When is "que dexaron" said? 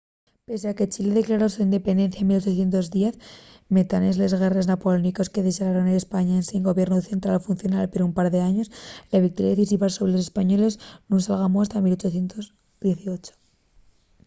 5.33-5.85